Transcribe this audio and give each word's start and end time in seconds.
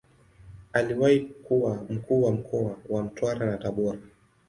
Aliwahi 0.73 1.19
kuwa 1.21 1.85
Mkuu 1.89 2.23
wa 2.23 2.31
mkoa 2.31 2.77
wa 2.89 3.03
Mtwara 3.03 3.45
na 3.51 3.57
Tabora. 3.57 3.99